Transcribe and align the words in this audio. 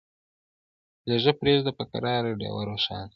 لیږه 1.07 1.33
پریږده 1.39 1.71
په 1.77 1.83
قرار 1.91 2.23
ډېوه 2.39 2.61
روښانه 2.69 3.09